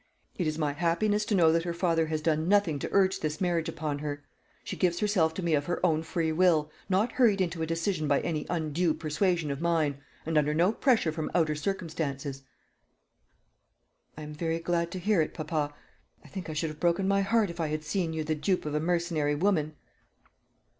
It 0.35 0.47
is 0.47 0.57
my 0.57 0.73
happiness 0.73 1.25
to 1.25 1.35
know 1.35 1.51
that 1.51 1.61
her 1.61 1.75
father 1.75 2.07
has 2.07 2.21
done 2.23 2.47
nothing 2.47 2.79
to 2.79 2.89
urge 2.91 3.19
this 3.19 3.39
marriage 3.39 3.69
upon 3.69 3.99
her. 3.99 4.23
She 4.63 4.75
gives 4.75 4.97
herself 4.99 5.31
to 5.35 5.43
me 5.43 5.53
of 5.53 5.67
her 5.67 5.79
own 5.85 6.01
free 6.01 6.31
will, 6.31 6.71
not 6.89 7.11
hurried 7.11 7.39
into 7.39 7.61
a 7.61 7.67
decision 7.67 8.07
by 8.07 8.19
any 8.21 8.47
undue 8.49 8.95
persuasion 8.95 9.51
of 9.51 9.61
mine, 9.61 10.01
and 10.25 10.39
under 10.39 10.55
no 10.55 10.71
pressure 10.71 11.11
from 11.11 11.29
outer 11.35 11.53
circumstances." 11.53 12.41
"I 14.17 14.23
am 14.23 14.33
very 14.33 14.57
glad 14.57 14.89
to 14.89 14.97
hear 14.97 15.21
it, 15.21 15.35
papa. 15.35 15.71
I 16.25 16.29
think 16.29 16.49
I 16.49 16.53
should 16.53 16.71
have 16.71 16.79
broken 16.79 17.07
my 17.07 17.21
heart, 17.21 17.51
if 17.51 17.59
I 17.59 17.67
had 17.67 17.83
seen 17.83 18.11
you 18.11 18.23
the 18.23 18.33
dupe 18.33 18.65
of 18.65 18.73
a 18.73 18.79
mercenary 18.79 19.35
woman." 19.35 19.75